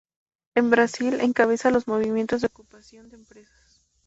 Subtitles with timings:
[0.55, 3.85] En Brasil encabeza los movimientos de ocupación de empresas.